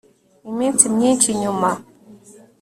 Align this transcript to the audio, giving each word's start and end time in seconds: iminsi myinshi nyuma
iminsi 0.49 0.83
myinshi 0.95 1.29
nyuma 1.41 1.69